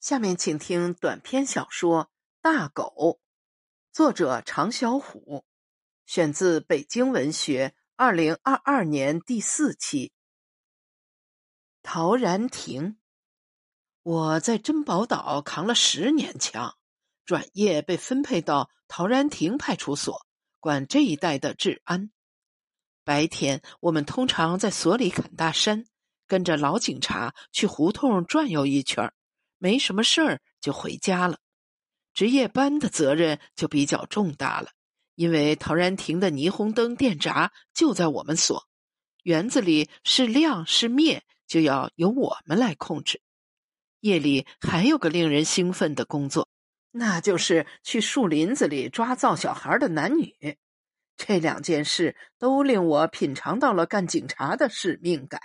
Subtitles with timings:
[0.00, 2.04] 下面请听短篇小说
[2.40, 2.94] 《大狗》，
[3.92, 5.44] 作者常小虎，
[6.06, 10.14] 选自北京文学二零二二年第四期。
[11.82, 12.96] 陶然亭，
[14.02, 16.78] 我在珍宝岛扛了十年枪，
[17.26, 20.26] 转业被分配到陶然亭派出所，
[20.60, 22.10] 管这一带的治安。
[23.04, 25.84] 白天，我们通常在所里砍大山，
[26.26, 29.12] 跟着老警察去胡同转悠一圈儿。
[29.62, 31.38] 没什么事儿就回家了，
[32.14, 34.70] 值夜班的责任就比较重大了，
[35.14, 38.66] 因为陶然亭的霓虹灯电闸就在我们所，
[39.22, 43.20] 园子里是亮是灭就要由我们来控制。
[44.00, 46.48] 夜里还有个令人兴奋的工作，
[46.90, 50.34] 那就是去树林子里抓造小孩的男女。
[51.18, 55.38] 这两件事都令我品尝到了干警察的使命感。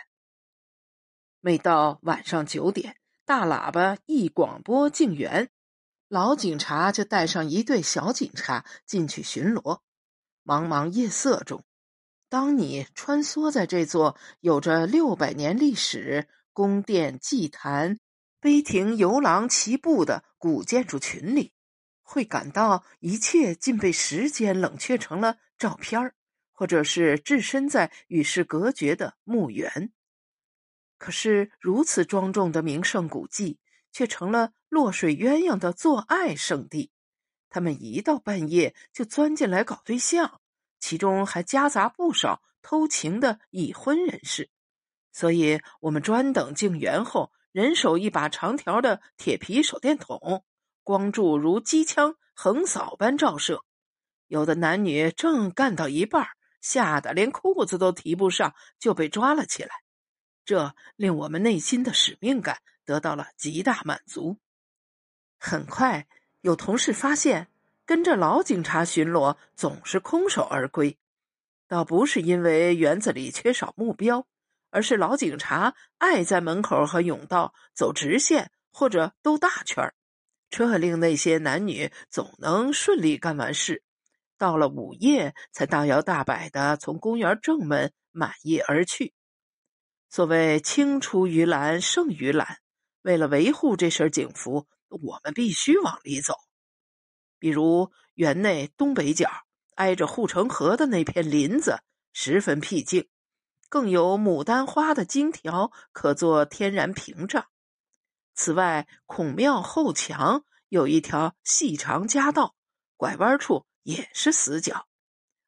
[1.41, 2.95] 每到晚上九点。
[3.25, 5.49] 大喇叭一广播禁园，
[6.07, 9.79] 老警察就带上一队小警察进去巡逻。
[10.43, 11.63] 茫茫夜色中，
[12.29, 17.99] 当你穿梭在这座有着六百年历史、宫殿、祭坛、
[18.40, 21.51] 碑亭、游廊齐布的古建筑群里，
[22.03, 26.13] 会感到一切竟被时间冷却成了照片儿，
[26.51, 29.91] 或者是置身在与世隔绝的墓园。
[30.98, 33.60] 可是，如此庄重的名胜古迹，
[33.91, 36.91] 却成了落水鸳鸯的做爱圣地。
[37.49, 40.41] 他们一到半夜就钻进来搞对象，
[40.79, 44.49] 其中还夹杂不少偷情的已婚人士。
[45.12, 50.43] 所以，我们专等进园后，人手一把长条的铁皮手电筒，
[50.84, 53.63] 光柱如机枪横扫般照射。
[54.27, 56.27] 有的男女正干到一半，
[56.59, 59.84] 吓得连裤子都提不上，就被抓了起来。
[60.46, 64.38] 这令我们内心的使命感得到了极大满足。
[65.40, 66.07] 很快，
[66.41, 67.50] 有同事发现，
[67.85, 70.97] 跟着老警察巡逻总是空手而归，
[71.68, 74.28] 倒不是因为园子里缺少目标，
[74.69, 79.92] 而是老警察爱在门口和甬道走直线或者兜大圈，
[80.52, 83.81] 这令那些男女总能顺利干完事，
[84.38, 89.15] 到了午夜才大摇大摆的从公园正门满夜而去。
[90.10, 92.60] 所谓青出于蓝胜于蓝，
[93.02, 96.34] 为了维护这身警服，我们必须往里走。
[97.38, 99.30] 比如园内东北角
[99.76, 101.82] 挨着护城河的那片林子，
[102.14, 103.10] 十分僻静，
[103.68, 107.46] 更有牡丹花的荆条可做天然屏障。
[108.34, 112.56] 此外，孔庙后墙有一条细长夹道，
[112.96, 114.88] 拐弯处也是死角。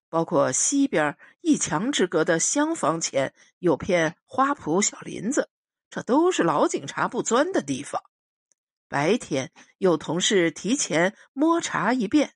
[0.09, 5.49] 包括西边一墙之隔的厢房前有片花圃小林子，
[5.89, 8.01] 这都是老警察不钻的地方。
[8.87, 12.33] 白天有同事提前摸查一遍，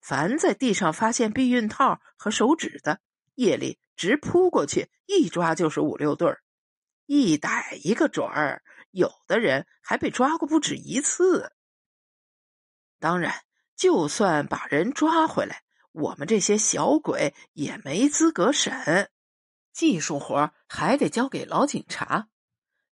[0.00, 3.00] 凡在地上发现避孕套和手指的，
[3.34, 6.42] 夜里直扑过去，一抓就是五六对儿，
[7.06, 8.64] 一逮一个准儿。
[8.90, 11.52] 有的人还被抓过不止一次。
[12.98, 13.32] 当然，
[13.76, 15.62] 就算把人抓回来。
[15.92, 19.10] 我们这些小鬼也没资格审，
[19.72, 22.28] 技术活还得交给老警察。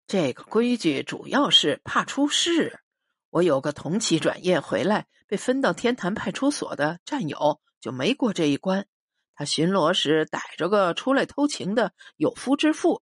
[0.05, 2.81] 这个规矩主要是怕出事。
[3.29, 8.87] 我有个同期转业回来被分到天坛派出所的战友就没过这一关。
[9.35, 13.01] 他巡逻时逮着个出来偷情的有夫之妇，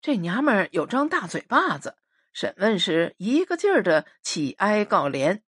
[0.00, 1.96] 这娘们儿有张大嘴巴子，
[2.32, 5.42] 审问时一个劲儿的起哀告怜，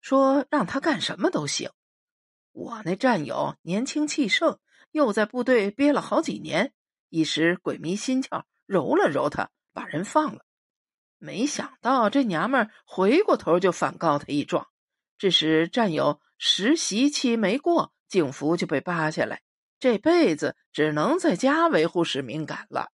[0.00, 1.70] 说让他干什么都行。
[2.58, 4.58] 我那战友年轻气盛，
[4.90, 6.72] 又在部队憋了好几年，
[7.08, 10.44] 一时鬼迷心窍，揉了揉他，把人放了。
[11.18, 14.66] 没想到这娘们回过头就反告他一状，
[15.18, 19.40] 致使战友实习期没过，警服就被扒下来，
[19.78, 22.90] 这辈子只能在家维护使命感了。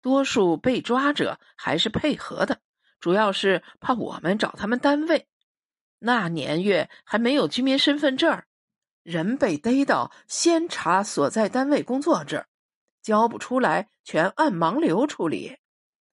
[0.00, 2.62] 多数被抓者还是配合的，
[2.98, 5.28] 主要是怕我们找他们单位。
[6.06, 8.44] 那年月还没有居民身份证
[9.02, 12.44] 人被逮到先查所在单位工作证，
[13.02, 15.58] 交不出来全按盲流处理。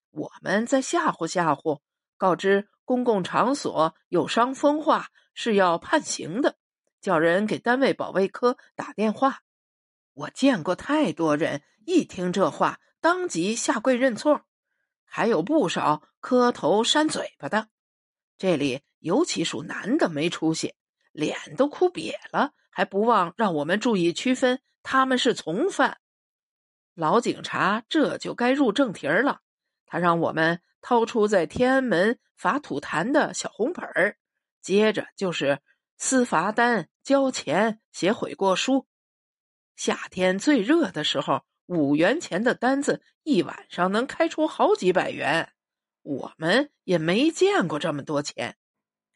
[0.09, 1.81] 我们再吓唬吓唬，
[2.17, 6.55] 告知公共场所有伤风化是要判刑的，
[6.99, 9.41] 叫人给单位保卫科打电话。
[10.15, 14.41] 我见过太多人一听这话，当即下跪认错，
[15.05, 17.67] 还有不少磕头扇嘴巴的。
[18.37, 20.73] 这里尤其属男的没出息，
[21.11, 25.99] 脸都哭瘪了，还不忘让我们注意区分他们是从犯。
[26.95, 29.41] 老警察这就该入正题儿了，
[29.85, 34.17] 他让我们掏出在天安门罚吐痰的小红本儿，
[34.61, 35.59] 接着就是
[35.97, 38.85] 撕罚单、交钱、写悔过书。
[39.75, 45.53] 夏天最热的时候，五元钱的单子一晚上能开出好几百元，
[46.03, 48.57] 我们也没见过这么多钱。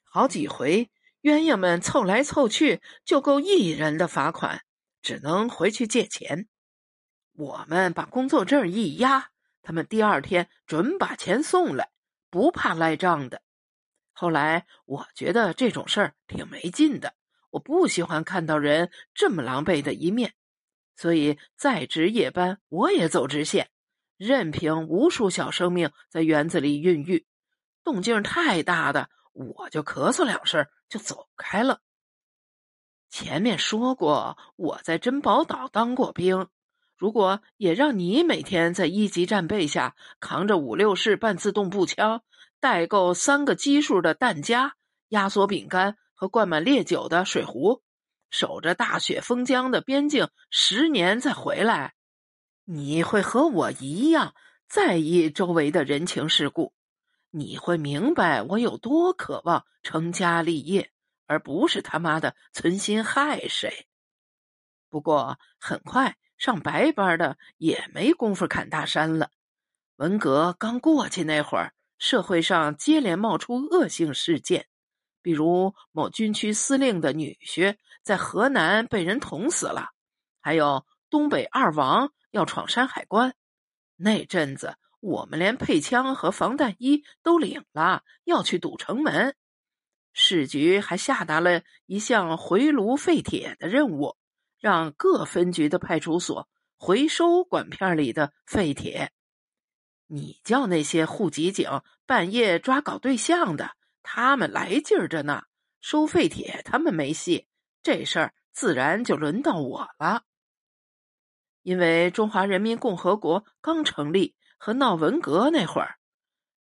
[0.03, 0.89] 好几回，
[1.21, 4.63] 鸳鸯们凑来凑去就够一人的罚款，
[5.01, 6.47] 只能回去借钱。
[7.33, 9.29] 我们把工作证一压，
[9.61, 11.89] 他们第二天准把钱送来，
[12.29, 13.41] 不怕赖账的。
[14.13, 17.13] 后来我觉得这种事儿挺没劲的，
[17.51, 20.33] 我不喜欢看到人这么狼狈的一面。
[20.95, 23.69] 所以再值夜班，我也走直线，
[24.17, 27.25] 任凭无数小生命在园子里孕育。
[27.83, 31.79] 动静太大的，我就咳嗽两声就走开了。
[33.09, 36.47] 前面说过，我在珍宝岛当过兵。
[36.97, 42.23] 如果也让你每天在一级战备下扛着五六式半自动步枪，
[42.59, 44.75] 带够三个基数的弹夹、
[45.09, 47.83] 压缩饼干和灌满烈酒的水壶。
[48.29, 51.93] 守着大雪封疆的边境十年再回来，
[52.69, 54.35] 你会和我一样
[54.67, 56.73] 在意周围的人情世故，
[57.29, 60.91] 你会明白我有多渴望成家立业，
[61.27, 63.87] 而不是他妈的存心害谁。
[64.89, 69.31] 不过很快上白班的也没工夫砍大山了。
[69.95, 74.67] 文革刚过去那会儿，社会上接连冒出恶性事件。
[75.21, 79.91] 比如某军区司令的女婿在河南被人捅死了，
[80.41, 83.33] 还有东北二王要闯山海关，
[83.95, 89.35] 那阵子我们连配枪和防弹衣都领了，要去堵城门。
[90.13, 94.15] 市局还下达了一项回炉废铁的任务，
[94.59, 96.47] 让各分局的派出所
[96.77, 99.11] 回收管片里的废铁。
[100.05, 103.71] 你叫那些户籍警半夜抓搞对象的？
[104.03, 105.43] 他们来劲儿着呢，
[105.81, 107.47] 收废铁他们没戏，
[107.81, 110.23] 这事儿自然就轮到我了。
[111.67, 115.97] 因为中华人民共和国刚成立和闹文革那会儿，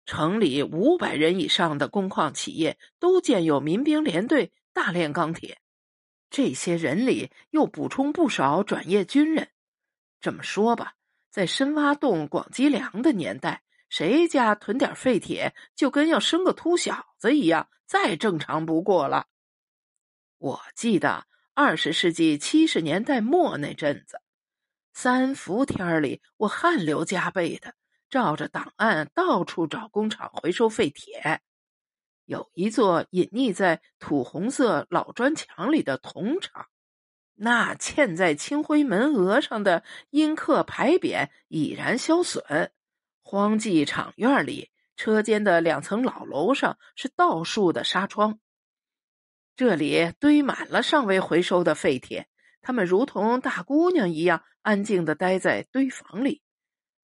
[0.07, 5.61] 城里五百人以上的工矿企业都建有民兵连队，大炼钢铁。
[6.31, 9.49] 这些人里又补充不少转业军人。
[10.21, 10.95] 这么说吧，
[11.31, 13.65] 在深挖洞、广积粮的年代。
[13.89, 19.27] 谁家囤点废铁，就跟要生个秃小子一样，再正常不过了。
[20.39, 24.22] 我记得二十世纪七十年代末那阵子，
[24.93, 27.75] 三伏天里，我汗流浃背的，
[28.11, 31.41] 照着档案到处找工厂回收废铁。
[32.25, 36.67] 有一座隐匿在土红色老砖墙里的铜厂，
[37.35, 42.71] 那嵌在青灰门额上的阴刻牌匾已然消损。
[43.23, 48.39] 荒寂厂院里，车间的两层老楼上是倒数的纱窗。
[49.57, 52.29] 这里堆满了尚未回收的废铁，
[52.63, 56.41] 他们如同大姑娘一样安静的待在堆房里。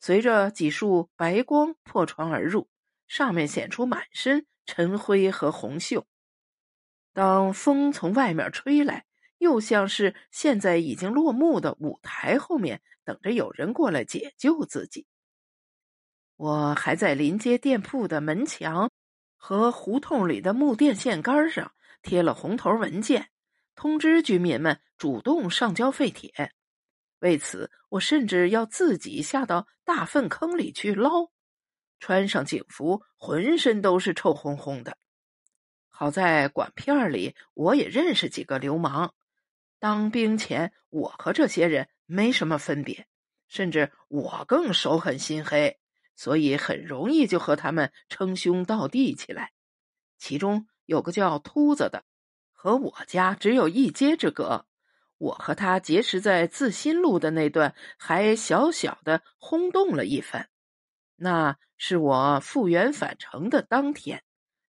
[0.00, 2.68] 随着几束白光破窗而入，
[3.08, 6.04] 上面显出满身尘灰和红锈。
[7.12, 9.06] 当风从外面吹来，
[9.38, 15.04] 又像是现在已经落幕的舞台后面，等着有人过来解救自己。
[16.36, 18.90] 我还在临街店铺的门墙
[19.36, 21.72] 和胡同里的木电线杆上
[22.02, 23.30] 贴了红头文件，
[23.78, 26.52] 通知居民们主动上交废铁。
[27.20, 31.30] 为此，我甚至要自己下到大粪坑里去捞，
[32.00, 34.98] 穿上警服，浑身都是臭烘烘的。
[35.86, 39.14] 好在管片里我也认识几个流氓，
[39.78, 43.06] 当兵前我和这些人没什么分别，
[43.46, 45.78] 甚至我更手狠心黑。
[46.16, 49.52] 所以很容易就和他们称兄道弟起来。
[50.18, 52.04] 其中有个叫秃子的，
[52.60, 54.66] 和我家只有一街之隔。
[55.16, 60.48] 我和他结识在自新路的那段，还小小的轰动了一番。
[61.14, 64.24] 那是我复员返程的当天，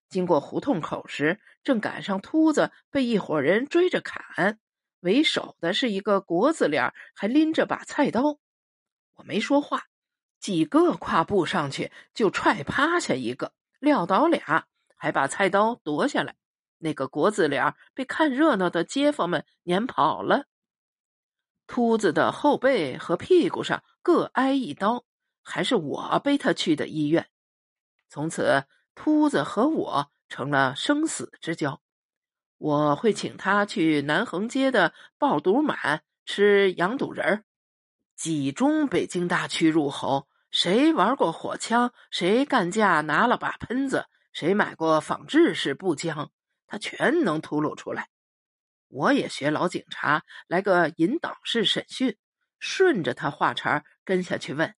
[0.07, 4.59] 经过胡同口时，正赶上秃子被一伙人追着砍，
[4.99, 8.37] 为首的是一个国字脸，还拎着把菜刀。
[9.15, 9.85] 我没说话。
[10.39, 16.35] 几个跨步上去就踹趴下一个，撂倒俩，还把菜刀夺下来。
[16.79, 20.45] 那个国字脸被看热闹的街坊们撵跑了。
[21.67, 25.05] 秃子的后背和屁股上各挨一刀，
[25.43, 27.29] 还是我背他去的医院。
[28.07, 31.81] 从此，秃子和我成了生死之交。
[32.57, 37.43] 我会请他去南横街的爆肚满吃羊肚仁儿。
[38.15, 40.27] 几中北京大区入侯。
[40.51, 46.31] 谁玩过火枪，谁干架拿了把喷子，谁买过仿制式步枪，
[46.69, 48.07] 他全能吐露出来。
[48.87, 52.17] 我也学老警察，来个引导式审讯，
[52.59, 54.73] 顺着他话茬跟下去问：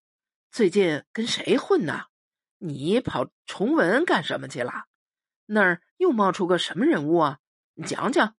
[0.51, 2.05] 最近跟谁混呢？
[2.57, 4.85] 你跑崇文干什么去了？
[5.45, 7.39] 那儿又冒出个什么人物啊？
[7.75, 8.35] 你讲讲。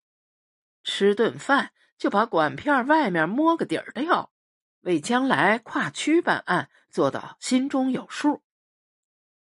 [0.84, 4.32] 吃顿饭就把管片外面摸个底儿掉，
[4.80, 8.42] 为将来跨区办案做到心中有数。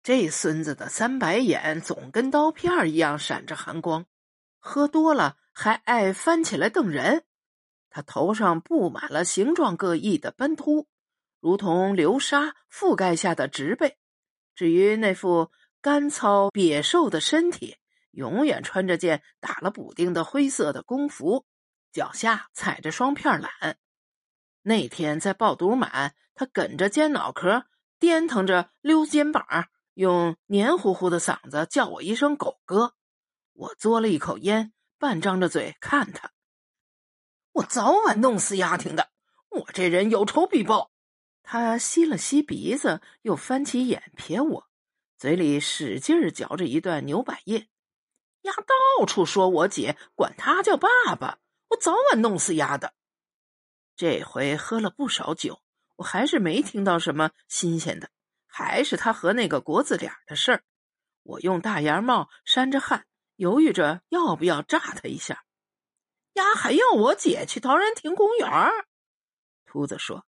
[0.03, 4.07] 这孙子的三白眼总跟刀片一样闪着寒光，
[4.57, 7.23] 喝多了还爱翻起来瞪人。
[7.91, 10.87] 他头上布满了形状各异的斑秃，
[11.39, 13.97] 如同流沙覆盖下的植被。
[14.55, 17.77] 至于那副干糙瘪瘦的身体，
[18.11, 21.45] 永远穿着件打了补丁的灰色的工服，
[21.91, 23.77] 脚下踩着双片懒。
[24.63, 27.65] 那天在爆肚满，他梗着尖脑壳，
[27.99, 29.45] 颠腾着溜肩膀，
[29.93, 32.95] 用黏糊糊的嗓子叫我一声“狗哥”。
[33.53, 36.31] 我嘬了一口烟，半张着嘴看他。
[37.53, 39.09] 我早晚弄死丫挺的！
[39.49, 40.91] 我这人有仇必报。
[41.43, 44.67] 他吸了吸鼻子，又翻起眼瞥我，
[45.17, 47.67] 嘴里使劲嚼着一段牛百叶。
[48.43, 50.87] 丫到处说我姐，管他叫爸
[51.19, 51.39] 爸。
[51.67, 52.93] 我早晚弄死丫的。
[53.95, 55.61] 这回喝了不少酒，
[55.97, 58.09] 我还是没听到什么新鲜的，
[58.51, 60.63] 还是他和那个国字脸的事儿。
[61.23, 63.05] 我用大檐帽扇着汗，
[63.37, 65.45] 犹豫着要不要炸他一下。
[66.33, 68.49] 丫还要我姐去陶然亭公园
[69.65, 70.25] 秃子说：“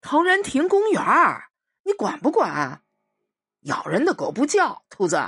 [0.00, 1.02] 陶然亭公园
[1.82, 2.82] 你管不管？
[3.60, 5.18] 咬人的狗不叫。”秃子，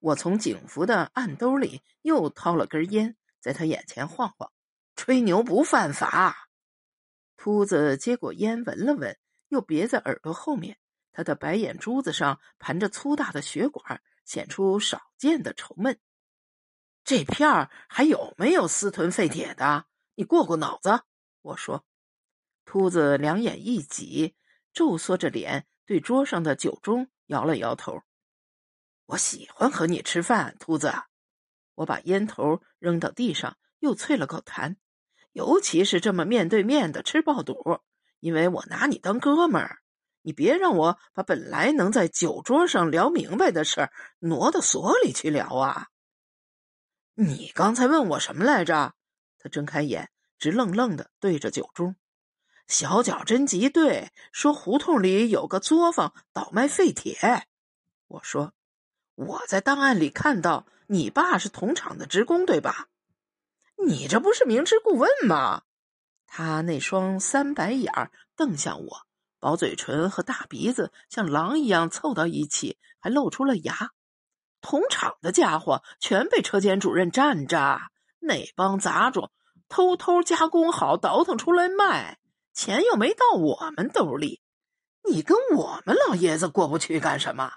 [0.00, 4.50] 我从警服的暗兜里又掏了根烟，在他眼前晃晃，
[4.96, 6.48] 吹牛不犯法。
[7.36, 9.16] 秃子接过烟，闻了闻，
[9.48, 10.78] 又别在耳朵后面。
[11.18, 15.98] 他的白眼珠子上盘着粗大的血管，显出少见的愁闷。
[17.02, 19.86] 这片儿还有没有私吞废铁的？
[20.14, 21.02] 你过过脑子。
[21.42, 21.84] 我说，
[22.64, 24.36] 秃子两眼一挤，
[24.72, 28.00] 皱缩着脸，对桌上的酒盅摇了摇头。
[29.06, 30.92] 我喜欢和你吃饭，秃子。
[31.74, 34.76] 我把烟头扔到地上，又啐了口痰。
[35.32, 37.80] 尤其是这么面对面的吃爆肚，
[38.20, 39.82] 因为我拿你当哥们儿。
[40.28, 45.88] 你别让我把本来能在酒桌上聊明白的事儿挪到所里去聊啊！
[47.14, 48.92] 你刚才问我什么来着？
[49.38, 51.94] 他睁开眼，直愣愣的对着酒盅。
[52.66, 57.46] 小脚侦缉队说胡同里有个作坊倒卖废铁。
[58.08, 58.52] 我说
[59.14, 62.88] 我在档案里看到你爸是同厂的职工，对吧？
[63.82, 65.62] 你这不是明知故问吗？
[66.26, 69.07] 他那双三白眼儿瞪向我，
[69.40, 73.90] 薄嘴唇和大鼻子像狼一样凑到一起，还露出了牙。
[74.60, 77.78] 同厂的家伙全被车间主任占着，
[78.18, 79.30] 那帮杂种
[79.68, 82.18] 偷偷加工好，倒腾出来卖，
[82.52, 84.42] 钱又没到我们兜里。
[85.08, 87.52] 你跟我们老爷子过不去干什么？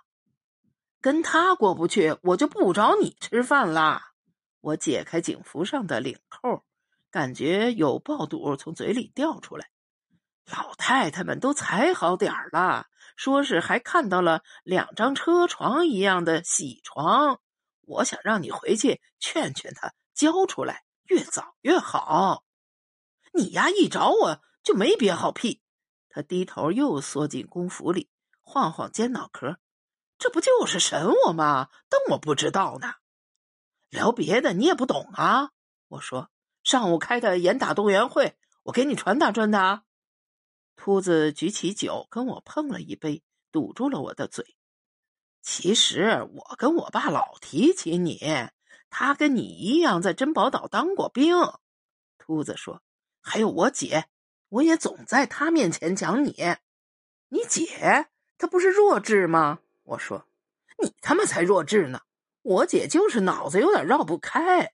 [1.02, 4.12] 跟他过不去，我就不找你吃饭啦。
[4.60, 6.64] 我解开警服上的领扣，
[7.10, 9.72] 感觉有爆肚从嘴里掉出来。
[10.46, 12.88] 老太太们都踩好点儿了。
[13.18, 17.40] 说是还看到了两张车床一样的喜床，
[17.82, 22.44] 我想让你回去劝劝他交出来，越早越好。
[23.34, 25.62] 你呀一找我就没憋好屁。
[26.10, 28.10] 他低头又缩进工服里，
[28.42, 29.58] 晃晃尖脑壳。
[30.18, 31.70] 这不就是审我吗？
[31.90, 32.94] 当我不知道呢？
[33.90, 35.52] 聊别的你也不懂啊。
[35.90, 36.32] 我说
[36.64, 39.84] 上午开的严打动员会，我给你传达传达。
[40.76, 44.56] 秃子举起酒跟我碰了一杯，堵住了我的嘴。
[45.42, 48.20] 其实我跟我爸老提起你，
[48.90, 51.36] 他跟你一样在珍宝岛当过兵。
[52.18, 52.82] 秃子说
[53.22, 54.08] ：“还有我姐，
[54.50, 56.36] 我也总在他面前讲你。
[57.30, 60.28] 你姐她不是弱智吗？”我说
[60.82, 62.02] ：“你他妈才弱智呢！
[62.44, 64.74] 我姐就是脑子有点绕不开。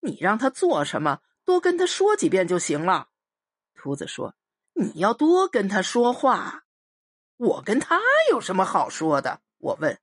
[0.00, 3.08] 你让她做什么，多跟她说几遍就行了。”
[3.74, 4.34] 秃子说。
[4.80, 6.62] 你要多跟他说话，
[7.36, 9.40] 我跟他有什么好说的？
[9.58, 10.00] 我问，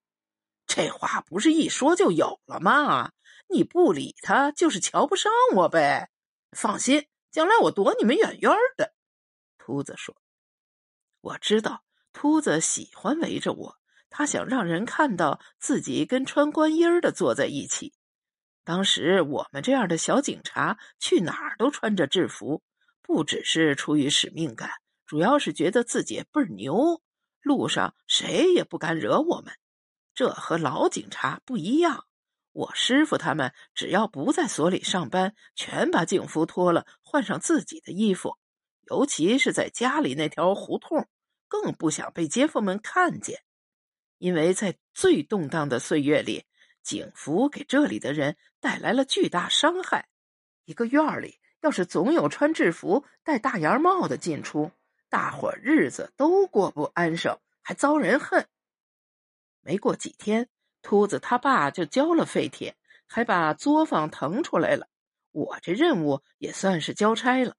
[0.68, 3.14] 这话不是一说就有了吗？
[3.48, 6.10] 你不理他，就是瞧不上我呗。
[6.52, 8.94] 放心，将来我躲你们远远的。
[9.58, 10.14] 秃子说
[11.22, 13.78] ：“我知道，秃子喜欢围着我，
[14.10, 17.94] 他想让人看到自己跟穿官衣的坐在一起。
[18.66, 22.62] 当时我们这样的小警察去哪儿都穿着制服。”
[23.06, 24.72] 不只是出于使命感，
[25.06, 27.04] 主要是觉得自己倍儿牛，
[27.40, 29.54] 路上谁也不敢惹我们。
[30.16, 32.08] 这和老警察不一样。
[32.52, 38.38] 我师傅他们只要不在所里上班，全把警服脱了，换上自己的衣服。
[38.90, 41.08] 尤其是在家里那条胡同，
[41.48, 43.44] 更不想被街坊们看见，
[44.18, 46.46] 因为在最动荡的岁月里，
[46.82, 50.08] 警服给这里的人带来了巨大伤害。
[50.64, 54.72] 一个院里要是总有穿制服、戴大檐帽的进出，
[55.10, 58.48] 大伙日子都过不安生，还遭人恨。
[59.62, 60.48] 没过几天。
[60.84, 62.76] 秃子他爸就交了废铁，
[63.08, 64.88] 还把作坊腾出来了。
[65.32, 67.56] 我这任务也算是交差了。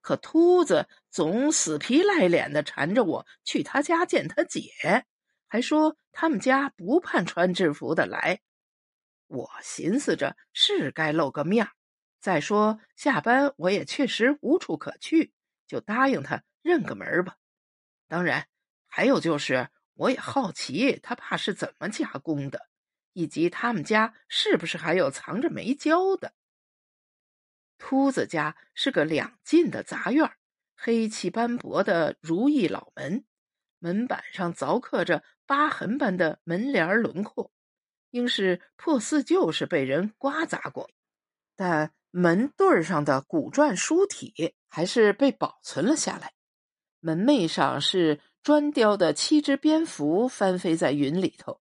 [0.00, 5.06] 可秃子总死皮赖脸的缠着我去他家见他姐，
[5.46, 8.40] 还说他们家不盼穿制服的来。
[9.28, 11.70] 我寻思着是该露个面儿
[12.24, 15.34] 再说下班我也确实无处可去，
[15.66, 17.36] 就答应他认个门吧。
[18.08, 18.48] 当然，
[18.88, 19.68] 还有就是。
[19.96, 22.66] 我也好奇他爸是怎么加工的，
[23.12, 26.34] 以及他们家是不是还有藏着没交的。
[27.78, 30.32] 秃子家是个两进的杂院，
[30.74, 33.24] 黑漆斑驳的如意老门，
[33.78, 37.52] 门板上凿刻着疤痕般的门帘轮廓，
[38.10, 40.90] 应是破四旧时被人刮砸过，
[41.54, 46.32] 但门对上的古篆书体还是被保存了下来。
[47.00, 48.20] 门楣上是。
[48.44, 51.62] 砖雕的七只蝙蝠翻飞在云里头，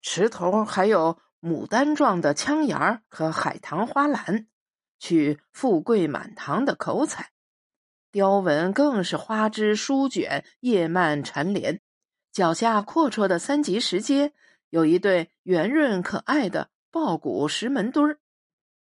[0.00, 4.46] 池头还有牡丹状的枪眼和海棠花篮，
[4.98, 7.32] 取富贵满堂的口彩。
[8.10, 11.82] 雕纹更是花枝书卷，叶蔓缠连。
[12.32, 14.32] 脚下阔绰的三级石阶，
[14.70, 18.18] 有一对圆润可爱的抱鼓石门墩儿。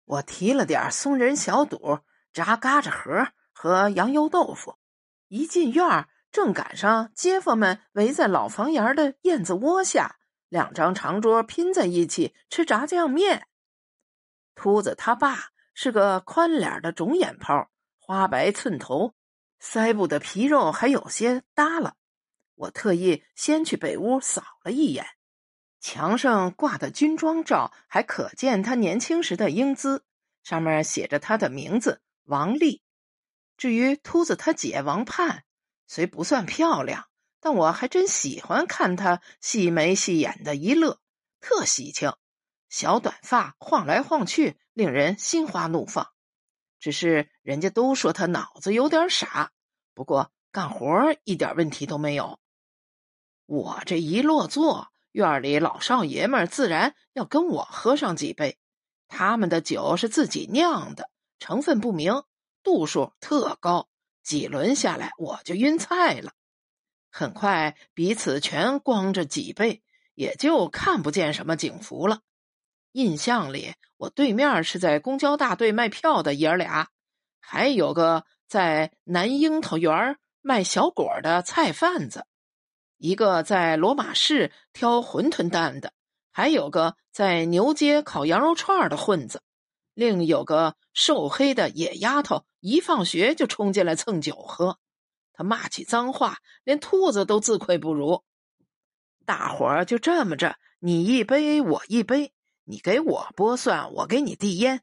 [0.08, 2.00] 我提了点松仁小肚、
[2.34, 4.76] 炸嘎吱盒和羊油豆腐，
[5.28, 6.10] 一进院儿。
[6.30, 10.18] 正赶上街坊们围在老房檐的燕子窝下，
[10.50, 13.48] 两张长桌拼在一起吃炸酱面。
[14.54, 19.16] 秃子他爸是个宽脸的肿眼泡，花白寸头，
[19.60, 21.96] 腮部的皮肉还有些耷了。
[22.56, 25.08] 我特意先去北屋扫了一眼，
[25.80, 30.04] 墙上挂的军装照还可见他年轻时的英姿，
[30.44, 32.82] 上面写着他的名字王丽。
[33.58, 35.44] 至于秃子他姐王盼。
[35.90, 37.08] 虽不算漂亮，
[37.40, 41.00] 但我还真喜欢看她细眉细眼的一乐，
[41.40, 42.14] 特喜庆。
[42.68, 46.10] 小短发晃来晃去，令人心花怒放。
[46.78, 49.54] 只是人家都说她脑子有点傻，
[49.94, 52.42] 不过干活一点问题都没有。
[53.46, 58.58] 我这一落座，院里老少爷们自然要跟我喝上几杯。
[59.08, 62.24] 他们的酒是自己酿的，成分不明，
[62.64, 63.90] 度数特高。
[64.24, 66.34] 几轮下来，我就晕菜了。
[67.10, 69.82] 很快，彼此全光着脊背，
[70.14, 72.20] 也就看不见什么警服了。
[72.92, 76.90] 印象里，我对面是在公交大队卖票的爷儿俩，
[77.40, 82.26] 还有个在南樱桃园卖小果的菜贩子，
[82.98, 85.94] 一个在罗马市挑馄饨担的，
[86.32, 89.42] 还有个在牛街烤羊肉串的混子。
[89.94, 94.78] 另有个瘦黑的野丫头，一放学就冲进来蹭酒喝。
[95.34, 98.24] 他骂起脏话，连兔子都自愧不如。
[99.26, 102.32] 大伙儿就这么着，你一杯我一杯，
[102.64, 104.82] 你给我剥蒜，我给你递烟，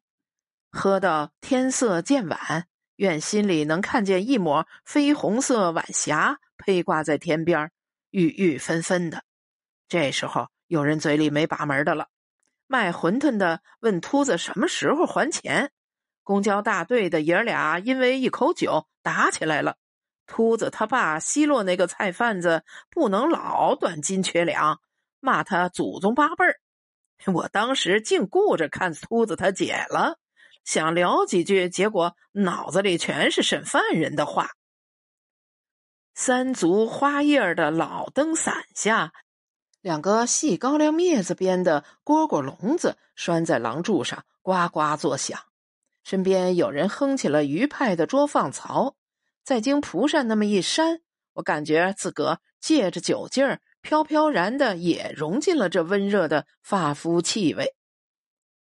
[0.70, 7.70] 喝到天色渐晚，愿心里能看见一抹绯红色晚霞披挂在天边，
[8.14, 9.24] 郁郁纷纷的。
[9.88, 12.07] 这时候，有人嘴里没把门的了。
[12.68, 15.72] 卖馄饨的问秃子什么时候还钱。
[16.22, 19.77] 公交大队的爷俩因为一口酒打起来了。
[20.27, 24.81] 秃子他爸奚落那个菜贩子不能老短斤缺两，
[25.18, 26.61] 骂他祖宗八辈儿。
[27.35, 30.20] 我当时净顾着看秃子他姐了，
[30.64, 34.50] 想聊几句，结果脑子里全是审犯人的话。
[36.14, 39.12] 三足花叶的老灯伞下。
[39.81, 45.38] 两个细高粱篾子编的蝈蝈笼子拴在廊柱上，呱呱作响。
[46.05, 48.96] 身边有人哼起了余派的捉放槽。
[49.42, 51.00] 再经蒲扇那么一扇，
[51.35, 57.74] 我感觉自个借着酒劲儿，飘飘然的也融进了这温热的发肤气味。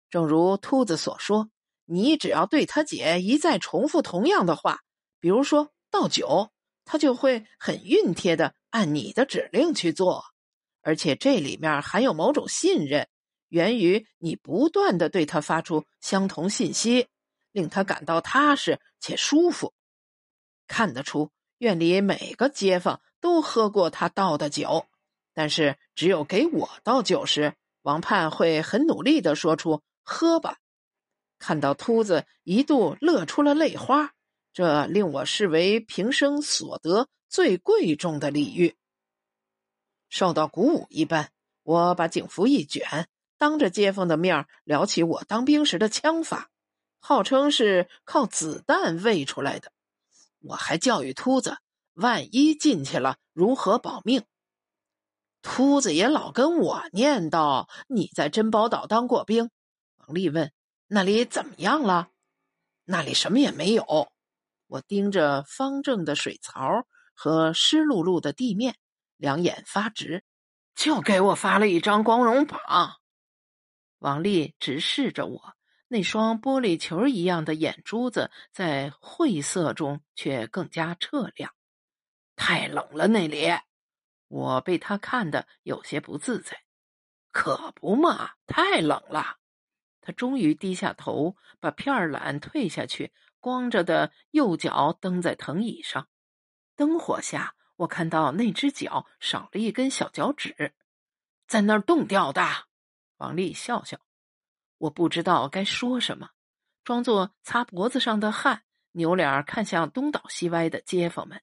[0.09, 1.51] 正如秃子所说，
[1.85, 4.81] 你只要对他姐一再重复同样的话，
[5.19, 6.51] 比如说倒酒，
[6.85, 10.25] 他就会很熨帖的按你的指令去做。
[10.83, 13.09] 而且这里面含有某种信任，
[13.49, 17.09] 源于你不断的对他发出相同信息，
[17.53, 19.75] 令他感到踏实且舒服。
[20.66, 24.87] 看得出，院里每个街坊都喝过他倒的酒，
[25.35, 30.59] 但是只有给我倒酒时，王盼会很努力的说出“喝吧”。
[31.38, 34.14] 看到秃子一度乐出了泪花，
[34.53, 38.75] 这令我视为平生所得最贵重的礼遇。
[40.09, 41.31] 受到鼓舞一般，
[41.63, 43.09] 我把警服一卷，
[43.39, 46.51] 当着街坊的面聊起我当兵时的枪法，
[46.99, 49.71] 号称是靠子弹喂出来的。
[50.41, 51.59] 我还教育秃子，
[51.95, 54.25] 万一进去了如何保命。
[55.43, 59.49] 秃子也老跟我念叨：“你在珍宝岛当过兵。”
[59.99, 60.53] 王丽问
[60.89, 62.11] ：“那里怎么样了
[62.85, 64.13] ？”“那里什么也没有。”
[64.70, 68.76] 我盯着方正的水槽和湿漉漉的地面，
[69.16, 70.22] 两眼发直，
[70.76, 72.61] 就给我发了一张光荣榜。
[73.98, 75.56] 王丽直视着我。
[75.88, 81.52] 那双玻璃球一样的眼珠子在晦涩中却更加澈亮。
[82.37, 83.48] 太冷了，那里，
[84.28, 86.62] 我被他看得有些不自在。
[87.33, 89.38] 可不嘛，太冷了。
[90.00, 96.09] 他终于低下头，把片儿懒退下去，光着的右脚蹬在藤椅上。
[96.76, 100.72] 灯火下，我看到那只脚少了一根小脚趾，
[101.46, 102.42] 在那儿冻掉的。
[103.16, 103.98] 王丽笑笑。
[104.79, 106.31] 我不知道该说什么，
[106.85, 111.42] 装作擦脖子上的汗，扭脸看向东倒西歪的街坊们。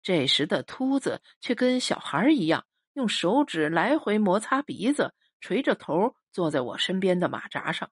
[0.00, 7.90] 这时的秃子却跟小孩一样，用手指来回摩擦鼻子，垂着头坐在我身边的马扎上。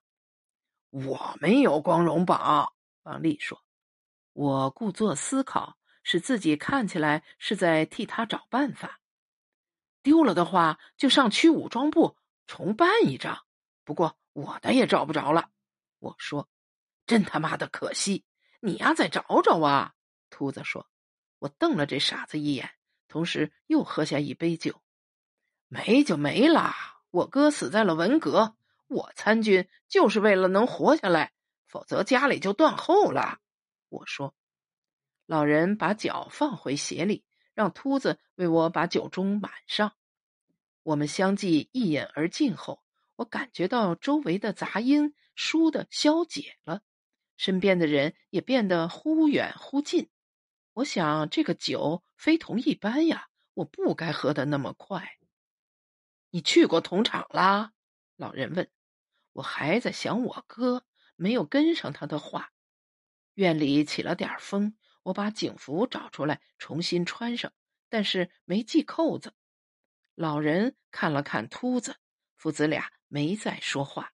[0.89, 2.71] 我没有光荣榜，
[3.03, 3.63] 王丽说。
[4.33, 8.99] 我故作思考，使自己看起来是在替他找办法。
[10.01, 13.45] 丢了的话，就上区武装部重办一张。
[13.83, 14.17] 不过。
[14.33, 15.49] 我的也找不着了，
[15.99, 16.47] 我说
[17.05, 18.23] ：“真他妈的可惜！
[18.61, 19.93] 你呀，再找找啊！”
[20.31, 20.87] 秃子说。
[21.39, 22.71] 我瞪了这傻子一眼，
[23.09, 24.81] 同时又喝下一杯酒。
[25.67, 26.73] 没就没了。
[27.09, 28.55] 我哥死在了文革，
[28.87, 31.33] 我参军就是为了能活下来，
[31.71, 33.39] 否则家里就断后了。
[33.87, 34.35] 我说。
[35.25, 39.95] 老人把脚放回鞋里，让秃子为我把酒盅满上。
[40.83, 42.83] 我们相继一饮而尽后。
[43.15, 46.81] 我感觉到周围的杂音倏地消解了，
[47.37, 50.09] 身边的人也变得忽远忽近。
[50.73, 55.17] 我想，这个酒非同一般呀，我不该喝得那么快。
[56.31, 57.71] 你去过铜厂啦？
[58.17, 58.69] 老人问。
[59.33, 60.83] 我还在想我哥，
[61.21, 62.51] 没有跟上他的话。
[63.35, 67.53] 院里起了点风，我把警服找出来重新穿上，
[67.89, 69.35] 但是没系扣子。
[70.15, 71.97] 老人看了看秃子，
[72.35, 72.91] 父子俩。
[73.13, 74.13] 没再说话。